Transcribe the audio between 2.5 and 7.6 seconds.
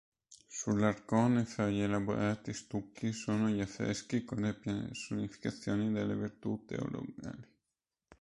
stucchi, sono gli affreschi con le personificazioni delle virtù teologali.